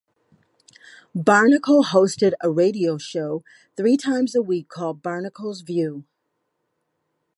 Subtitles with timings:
[1.15, 3.43] Barnicle hosted a radio show
[3.77, 6.05] three times a week called "Barnicle's View".